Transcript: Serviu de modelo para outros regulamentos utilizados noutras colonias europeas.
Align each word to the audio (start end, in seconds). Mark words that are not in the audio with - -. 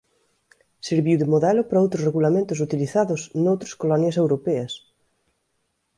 Serviu 0.87 1.17
de 1.19 1.29
modelo 1.33 1.61
para 1.65 1.81
outros 1.85 2.05
regulamentos 2.09 2.61
utilizados 2.67 3.21
noutras 3.43 3.73
colonias 3.81 4.19
europeas. 4.23 4.71